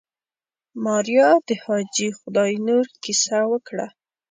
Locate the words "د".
1.47-1.49